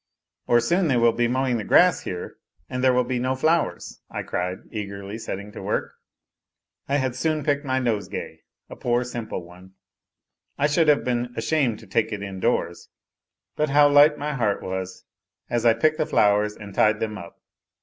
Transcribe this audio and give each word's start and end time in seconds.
"Or 0.47 0.59
soon 0.59 0.87
they 0.87 0.97
will 0.97 1.11
be 1.11 1.27
mowing 1.27 1.57
the 1.57 1.63
grass 1.63 2.01
here 2.05 2.37
and 2.67 2.83
there 2.83 2.91
will 2.91 3.03
bo 3.03 3.19
no 3.19 3.35
flowers," 3.35 4.01
I 4.09 4.23
cried, 4.23 4.61
eagerly 4.71 5.19
setting 5.19 5.51
to 5.51 5.61
work. 5.61 5.93
I 6.89 6.95
had 6.97 7.15
soon 7.15 7.43
picked 7.43 7.65
my 7.65 7.77
nosegay, 7.79 8.39
a 8.67 8.75
poor, 8.75 9.03
simple 9.03 9.43
one, 9.45 9.75
I 10.57 10.65
should 10.65 10.87
have 10.87 11.03
been 11.03 11.31
ashamed 11.37 11.77
to 11.81 11.85
take 11.85 12.11
it 12.11 12.23
indoors; 12.23 12.89
but 13.55 13.69
how 13.69 13.89
light 13.89 14.17
my 14.17 14.33
heart 14.33 14.63
was 14.63 15.05
as 15.51 15.67
I 15.67 15.75
picked 15.75 15.99
the 15.99 16.07
flowers 16.07 16.55
and 16.55 16.73
tied 16.73 16.99
them 16.99 17.19
up 17.19 17.39